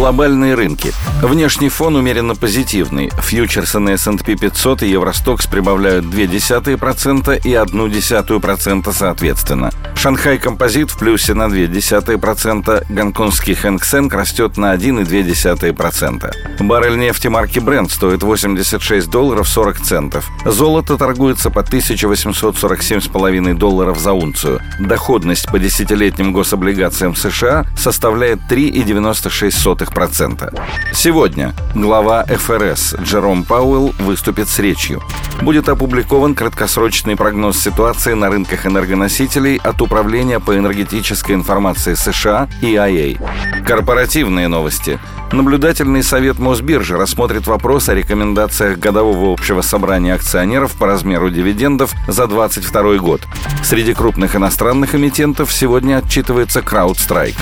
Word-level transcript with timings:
Глобальные 0.00 0.54
рынки. 0.54 0.94
Внешний 1.20 1.68
фон 1.68 1.94
умеренно 1.94 2.34
позитивный. 2.34 3.10
Фьючерсы 3.22 3.78
на 3.80 3.90
S&P 3.90 4.34
500 4.34 4.84
и 4.84 4.88
Евростокс 4.88 5.46
прибавляют 5.46 6.06
0,2% 6.06 7.38
и 7.44 7.52
0,1% 7.52 8.92
соответственно. 8.94 9.70
Шанхай 9.94 10.38
Композит 10.38 10.90
в 10.90 10.96
плюсе 10.98 11.34
на 11.34 11.42
0,2%, 11.42 12.86
гонконгский 12.88 13.54
Хэнк 13.54 13.84
Сенг 13.84 14.14
растет 14.14 14.56
на 14.56 14.74
1,2%. 14.74 16.32
Баррель 16.60 16.98
нефти 16.98 17.28
марки 17.28 17.58
Brent 17.58 17.90
стоит 17.90 18.22
86 18.22 19.10
долларов 19.10 19.46
40 19.46 19.80
центов. 19.80 20.30
Золото 20.46 20.96
торгуется 20.96 21.50
по 21.50 21.58
1847,5 21.58 23.54
долларов 23.54 23.98
за 23.98 24.14
унцию. 24.14 24.62
Доходность 24.78 25.50
по 25.50 25.58
десятилетним 25.58 26.32
гособлигациям 26.32 27.14
США 27.14 27.66
составляет 27.76 28.38
3,96%. 28.48 29.89
Сегодня 30.92 31.54
глава 31.74 32.24
ФРС 32.24 32.96
Джером 33.02 33.44
Пауэлл 33.44 33.94
выступит 33.98 34.48
с 34.48 34.58
речью. 34.58 35.02
Будет 35.42 35.68
опубликован 35.68 36.34
краткосрочный 36.34 37.16
прогноз 37.16 37.58
ситуации 37.58 38.14
на 38.14 38.28
рынках 38.28 38.66
энергоносителей 38.66 39.56
от 39.56 39.80
Управления 39.80 40.40
по 40.40 40.56
энергетической 40.56 41.32
информации 41.32 41.94
США 41.94 42.48
EIA. 42.62 43.18
Корпоративные 43.66 44.48
новости. 44.48 44.98
Наблюдательный 45.32 46.02
совет 46.02 46.38
Мосбиржи 46.38 46.96
рассмотрит 46.96 47.46
вопрос 47.46 47.88
о 47.88 47.94
рекомендациях 47.94 48.78
годового 48.78 49.32
общего 49.32 49.60
собрания 49.60 50.14
акционеров 50.14 50.72
по 50.72 50.86
размеру 50.86 51.30
дивидендов 51.30 51.94
за 52.08 52.26
2022 52.26 52.96
год. 52.96 53.22
Среди 53.62 53.94
крупных 53.94 54.34
иностранных 54.34 54.94
эмитентов 54.94 55.52
сегодня 55.52 55.98
отчитывается 55.98 56.60
CrowdStrike. 56.60 57.36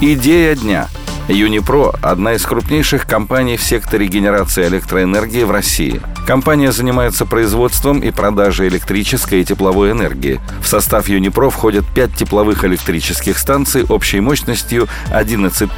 Идея 0.00 0.54
дня– 0.54 0.88
Юнипро– 1.28 1.94
одна 2.02 2.34
из 2.34 2.42
крупнейших 2.42 3.06
компаний 3.06 3.56
в 3.56 3.62
секторе 3.62 4.06
генерации 4.06 4.66
электроэнергии 4.68 5.44
в 5.44 5.50
России. 5.50 6.02
Компания 6.26 6.70
занимается 6.70 7.24
производством 7.24 8.00
и 8.00 8.10
продажей 8.10 8.68
электрической 8.68 9.40
и 9.40 9.44
тепловой 9.44 9.92
энергии. 9.92 10.40
В 10.62 10.66
состав 10.66 11.08
Юнипро 11.08 11.48
входят 11.48 11.86
пять 11.94 12.14
тепловых 12.14 12.64
электрических 12.64 13.38
станций 13.38 13.84
общей 13.84 14.20
мощностью 14.20 14.86
11 15.12 15.70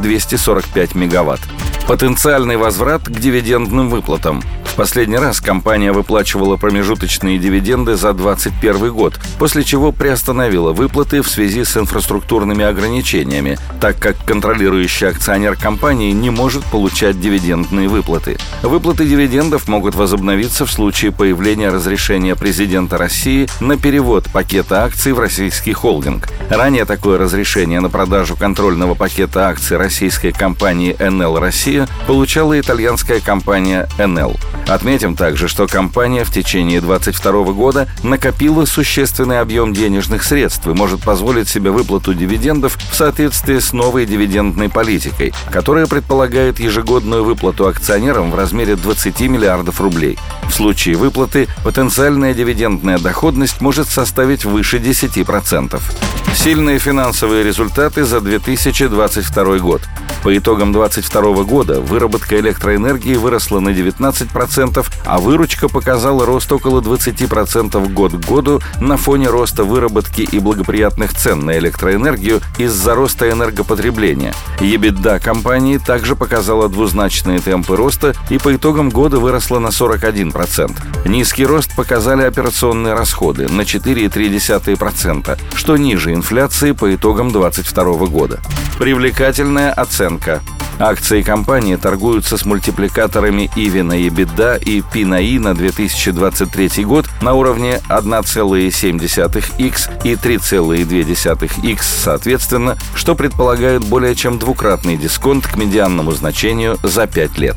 245 0.00 0.94
мегаватт. 0.94 1.40
Потенциальный 1.86 2.58
возврат 2.58 3.04
к 3.04 3.10
дивидендным 3.10 3.88
выплатам. 3.88 4.42
В 4.64 4.76
последний 4.76 5.18
раз 5.18 5.40
компания 5.40 5.92
выплачивала 5.92 6.56
промежуточные 6.56 7.38
дивиденды 7.38 7.96
за 7.96 8.12
2021 8.12 8.92
год, 8.92 9.18
после 9.38 9.64
чего 9.64 9.90
приостановила 9.90 10.72
выплаты 10.72 11.22
в 11.22 11.28
связи 11.28 11.64
с 11.64 11.76
инфраструктурными 11.76 12.64
ограничениями, 12.64 13.58
так 13.80 13.98
как 13.98 14.16
контролирующий 14.90 15.08
акционер 15.08 15.56
компании 15.56 16.12
не 16.12 16.30
может 16.30 16.64
получать 16.64 17.20
дивидендные 17.20 17.88
выплаты. 17.88 18.38
Выплаты 18.62 19.06
дивидендов 19.06 19.68
могут 19.68 19.94
возобновиться 19.94 20.66
в 20.66 20.72
случае 20.72 21.12
появления 21.12 21.68
разрешения 21.68 22.34
президента 22.34 22.98
России 22.98 23.48
на 23.60 23.78
перевод 23.78 24.28
пакета 24.32 24.84
акций 24.84 25.12
в 25.12 25.20
российский 25.20 25.72
холдинг. 25.72 26.28
Ранее 26.50 26.84
такое 26.84 27.18
разрешение 27.18 27.80
на 27.80 27.88
продажу 27.88 28.36
контрольного 28.36 28.94
пакета 28.94 29.48
акций 29.48 29.76
российской 29.76 30.32
компании 30.32 30.96
«НЛ 30.98 31.38
Россия» 31.38 31.88
получала 32.06 32.58
итальянская 32.58 33.20
компания 33.20 33.88
«НЛ». 33.98 34.36
Отметим 34.66 35.16
также, 35.16 35.48
что 35.48 35.66
компания 35.66 36.24
в 36.24 36.32
течение 36.32 36.80
2022 36.80 37.52
года 37.52 37.88
накопила 38.02 38.64
существенный 38.64 39.40
объем 39.40 39.72
денежных 39.72 40.22
средств 40.22 40.66
и 40.66 40.70
может 40.70 41.02
позволить 41.02 41.48
себе 41.48 41.70
выплату 41.70 42.14
дивидендов 42.14 42.76
в 42.90 42.94
соответствии 42.94 43.58
с 43.58 43.72
новой 43.72 44.06
дивидендной 44.06 44.68
политикой, 44.68 44.79
которая 45.50 45.86
предполагает 45.86 46.60
ежегодную 46.60 47.24
выплату 47.24 47.66
акционерам 47.66 48.30
в 48.30 48.34
размере 48.34 48.76
20 48.76 49.20
миллиардов 49.22 49.80
рублей. 49.80 50.18
В 50.50 50.52
случае 50.52 50.96
выплаты 50.96 51.46
потенциальная 51.62 52.34
дивидендная 52.34 52.98
доходность 52.98 53.60
может 53.60 53.88
составить 53.88 54.44
выше 54.44 54.78
10%. 54.78 55.80
Сильные 56.34 56.78
финансовые 56.80 57.44
результаты 57.44 58.04
за 58.04 58.20
2022 58.20 59.58
год. 59.58 59.82
По 60.22 60.36
итогам 60.36 60.72
2022 60.72 61.44
года 61.44 61.80
выработка 61.80 62.38
электроэнергии 62.38 63.14
выросла 63.14 63.60
на 63.60 63.70
19%, 63.70 64.86
а 65.06 65.18
выручка 65.18 65.68
показала 65.68 66.26
рост 66.26 66.52
около 66.52 66.80
20% 66.80 67.92
год 67.92 68.12
к 68.12 68.26
году 68.26 68.60
на 68.80 68.96
фоне 68.96 69.28
роста 69.28 69.64
выработки 69.64 70.22
и 70.22 70.38
благоприятных 70.38 71.14
цен 71.14 71.46
на 71.46 71.56
электроэнергию 71.58 72.40
из-за 72.58 72.94
роста 72.94 73.30
энергопотребления. 73.30 74.34
EBITDA 74.58 75.20
компании 75.20 75.78
также 75.78 76.16
показала 76.16 76.68
двузначные 76.68 77.38
темпы 77.38 77.76
роста 77.76 78.14
и 78.28 78.38
по 78.38 78.54
итогам 78.54 78.90
года 78.90 79.18
выросла 79.20 79.58
на 79.58 79.68
41%. 79.68 80.39
Низкий 81.04 81.46
рост 81.46 81.74
показали 81.74 82.22
операционные 82.22 82.94
расходы 82.94 83.48
на 83.48 83.62
4,3%, 83.62 85.38
что 85.54 85.76
ниже 85.76 86.14
инфляции 86.14 86.72
по 86.72 86.94
итогам 86.94 87.30
2022 87.30 88.06
года. 88.06 88.40
Привлекательная 88.78 89.72
оценка. 89.72 90.40
Акции 90.78 91.20
компании 91.20 91.76
торгуются 91.76 92.38
с 92.38 92.46
мультипликаторами 92.46 93.50
EV 93.54 93.82
на 93.82 94.00
EBITDA 94.00 94.64
и 94.64 94.80
P 94.80 95.04
на 95.04 95.16
I 95.16 95.38
на 95.38 95.54
2023 95.54 96.84
год 96.84 97.04
на 97.20 97.34
уровне 97.34 97.82
1,7x 97.90 100.04
и 100.04 100.14
3,2x 100.14 101.82
соответственно, 101.82 102.78
что 102.94 103.14
предполагает 103.14 103.84
более 103.84 104.14
чем 104.14 104.38
двукратный 104.38 104.96
дисконт 104.96 105.46
к 105.46 105.56
медианному 105.56 106.12
значению 106.12 106.78
за 106.82 107.06
5 107.06 107.36
лет. 107.36 107.56